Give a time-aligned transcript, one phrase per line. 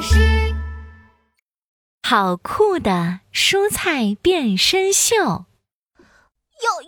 [0.00, 0.54] 老师，
[2.02, 5.14] 好酷的蔬菜变身秀！
[5.14, 5.44] 哟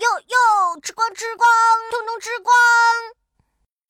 [0.00, 1.46] 哟哟，吃光吃光，
[1.90, 2.54] 通通吃光！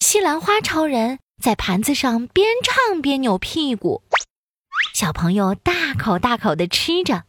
[0.00, 4.02] 西兰花超人在盘子上边唱边扭屁股，
[4.92, 7.22] 小朋友大口大口的吃着，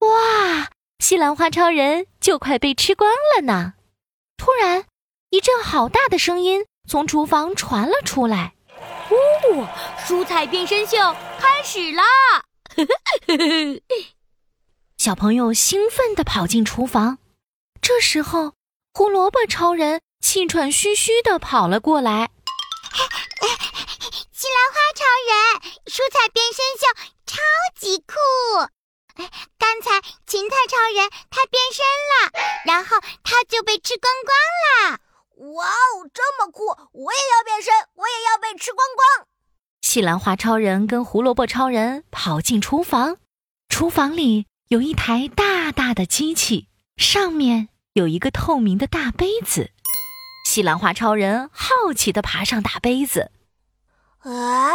[0.00, 0.68] 哇！
[0.98, 3.74] 西兰花超人就快被吃光了呢！
[4.36, 4.86] 突然，
[5.30, 8.55] 一阵好大的声音从厨房传了出来。
[9.56, 9.68] 哦，
[10.06, 10.96] 蔬菜变身秀
[11.38, 12.02] 开始啦！
[14.98, 17.18] 小朋友兴奋地跑进厨房。
[17.80, 18.52] 这时候，
[18.92, 22.30] 胡萝卜超人气喘吁吁地跑了过来。
[24.32, 25.32] 西兰花超人，
[25.86, 26.86] 蔬菜变身秀
[27.26, 27.40] 超
[27.78, 28.14] 级酷！
[29.58, 32.30] 刚才芹菜超人他变身了，
[32.66, 34.36] 然后他就被吃光光
[34.90, 35.00] 了。
[35.54, 36.66] 哇哦，这么酷！
[36.92, 39.26] 我也要变身，我也要被吃光光。
[39.88, 43.18] 西兰花超人跟胡萝卜超人跑进厨房，
[43.68, 49.70] 厨房里有一台大大的机器，上面有一个透明的大杯子。
[50.44, 53.30] 西兰花超人好奇地爬上大杯子，
[54.22, 54.74] 哎，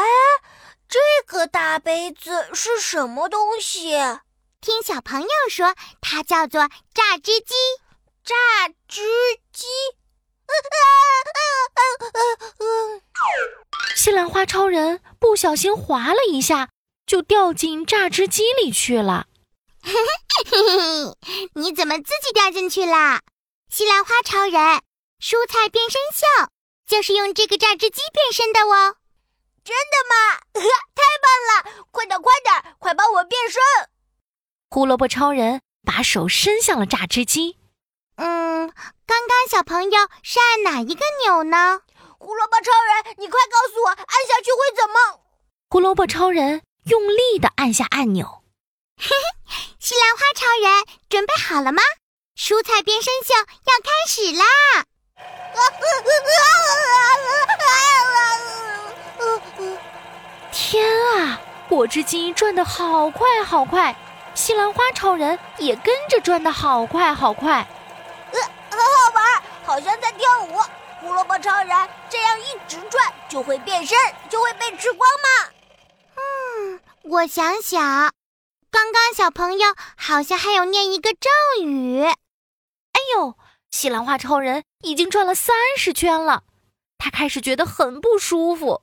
[0.87, 3.91] 这个大杯子是什么东西？
[4.61, 7.53] 听小朋友说，它叫做榨汁机。
[8.23, 8.35] 榨
[8.87, 9.01] 汁
[9.51, 9.65] 机。
[14.21, 16.69] 兰花超人不小心滑了一下，
[17.07, 19.25] 就掉进榨汁机里去了。
[19.81, 19.91] 嘿
[20.45, 21.17] 嘿嘿
[21.55, 23.21] 你怎么自己掉进去了？
[23.71, 24.81] 西兰花超人，
[25.19, 26.51] 蔬菜变身秀
[26.85, 28.95] 就是用这个榨汁机变身的哦。
[29.63, 30.39] 真的吗？
[30.53, 31.83] 太棒了！
[31.89, 33.59] 快点，快点，快帮我变身！
[34.69, 37.57] 胡萝卜超人把手伸向了榨汁机。
[38.17, 38.71] 嗯，
[39.07, 41.81] 刚刚小朋友是按哪一个钮呢？
[42.23, 44.93] 胡萝卜超人，你快告诉我，按下去会怎么？
[45.71, 48.43] 胡萝卜超人用力的按下按钮。
[48.95, 49.07] 嘿
[49.47, 51.81] 嘿，西兰花超人准备好了吗？
[52.37, 54.45] 蔬菜变身秀要开始啦！
[60.51, 60.85] 天
[61.15, 63.95] 啊，果汁机转的好快好快，
[64.35, 67.67] 西兰花超人也跟着转的好快好快。
[68.31, 70.61] 呃很好玩，好像在跳舞。
[71.11, 71.67] 胡萝卜超人
[72.09, 73.97] 这样一直转，就会变身，
[74.29, 75.51] 就会被吃光吗？
[76.15, 77.81] 嗯，我想想，
[78.71, 81.29] 刚刚小朋友好像还有念一个咒
[81.65, 82.01] 语。
[82.01, 82.15] 哎
[83.17, 83.37] 呦，
[83.71, 86.43] 西兰花超人已经转了三十圈了，
[86.97, 88.81] 他开始觉得很不舒服。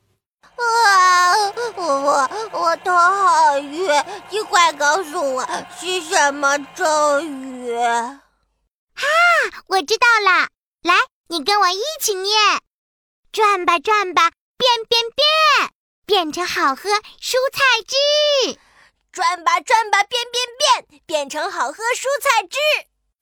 [0.55, 1.35] 啊，
[1.77, 5.49] 我我头好晕，你快告诉我
[5.81, 7.75] 是什么咒语？
[7.75, 8.21] 啊，
[9.69, 10.49] 我知道了，
[10.83, 10.95] 来，
[11.31, 12.35] 你跟我一起念：
[13.31, 15.73] 转吧转吧，变变变，
[16.07, 16.89] 变成好喝
[17.21, 18.57] 蔬菜汁；
[19.13, 20.47] 转吧转吧，变变
[20.89, 22.59] 变，变成好喝蔬菜汁；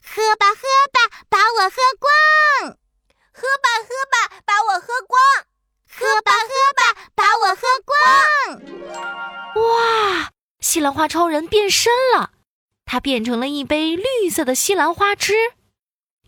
[0.01, 0.63] 喝吧喝
[0.93, 2.77] 吧，把我喝光；
[3.33, 5.21] 喝吧喝吧，把我喝光；
[5.91, 9.65] 喝吧喝吧，把我喝光。
[9.65, 10.31] 哇，
[10.61, 12.31] 西兰花超人变身了，
[12.85, 15.35] 他变成了一杯绿色的西兰花汁。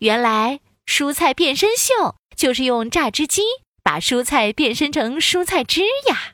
[0.01, 3.43] 原来蔬菜变身秀就是用榨汁机
[3.85, 6.33] 把蔬菜变身成蔬菜汁呀！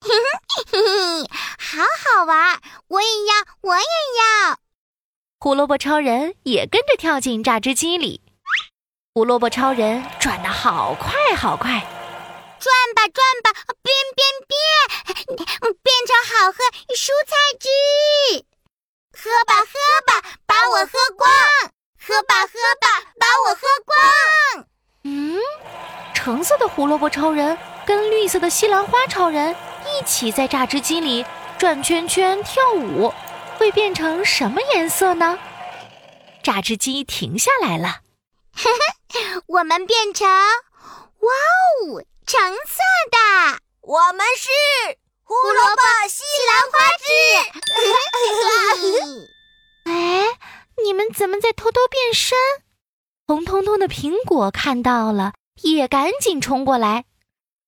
[1.58, 4.58] 好好玩，我也要，我也要。
[5.40, 8.20] 胡萝卜超人也跟着跳进榨汁机里，
[9.14, 11.70] 胡萝卜超人转的好快好快，
[12.60, 13.50] 转吧转吧，
[13.82, 14.54] 变变变，
[15.82, 16.58] 变成好喝
[16.94, 18.44] 蔬菜汁，
[19.16, 19.72] 喝吧喝
[20.06, 21.30] 吧，把我喝光。
[21.98, 22.86] 喝吧喝吧，
[23.18, 23.98] 把我喝光！
[25.02, 25.40] 嗯，
[26.26, 27.56] 橙色的胡萝卜超人
[27.86, 29.54] 跟绿色的西兰花超人
[29.84, 31.24] 一起在榨汁机里
[31.56, 33.14] 转圈圈跳舞，
[33.56, 35.38] 会变成什么颜色呢？
[36.42, 38.00] 榨汁机停下来了，
[39.46, 41.30] 我们变成，哇
[41.94, 42.82] 哦，橙色
[43.12, 43.60] 的！
[43.82, 44.48] 我们是
[45.22, 47.06] 胡萝卜西兰花汁。
[49.92, 50.26] 哎。
[50.82, 52.36] 你们怎么在偷偷变身？
[53.28, 57.04] 红彤彤的苹果看到了，也赶紧冲过来。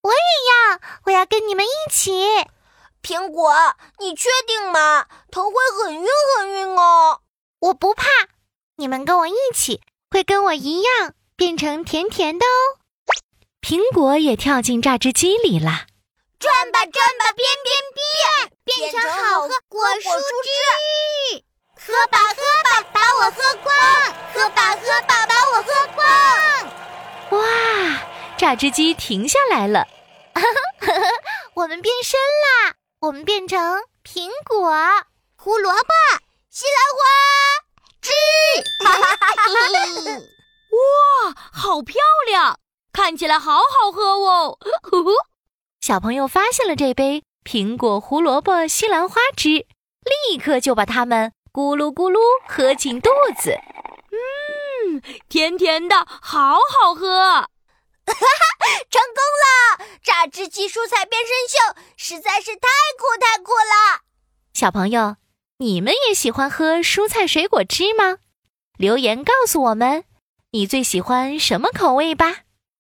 [0.02, 2.12] 我也要，我要跟你们一起。
[3.02, 3.52] 苹果，
[3.98, 5.06] 你确定吗？
[5.30, 6.06] 头会很晕
[6.38, 7.20] 很晕哦。
[7.60, 8.06] 我不怕，
[8.76, 9.80] 你们跟我一起，
[10.10, 12.78] 会跟我一样变成甜甜的哦。
[13.60, 15.86] 苹果也跳进榨汁机里了，
[16.38, 20.02] 转吧转吧，变变变，变成好喝果蔬
[20.42, 21.44] 汁。
[21.80, 22.67] 喝吧喝吧，
[28.38, 29.88] 榨汁机停下来了，
[31.54, 32.76] 我们变身啦！
[33.00, 33.58] 我们变成
[34.04, 34.72] 苹果、
[35.36, 35.88] 胡萝卜、
[36.48, 37.00] 西兰花
[38.00, 38.10] 汁。
[40.70, 41.96] 哇，好漂
[42.26, 42.60] 亮，
[42.92, 44.56] 看起来好好喝哦！
[45.82, 49.66] 小朋友发现了这杯苹果、胡萝卜、西兰花汁，
[50.28, 53.58] 立刻就把它们咕噜咕噜喝进肚子。
[54.12, 57.48] 嗯，甜甜的，好好喝。
[58.12, 59.86] 哈哈，成功了！
[60.02, 62.68] 榨汁机蔬菜变身秀实在是太
[62.98, 64.02] 酷太酷了！
[64.54, 65.16] 小朋友，
[65.58, 68.18] 你们也喜欢喝蔬菜水果汁吗？
[68.76, 70.04] 留言告诉我们，
[70.52, 72.42] 你最喜欢什么口味吧。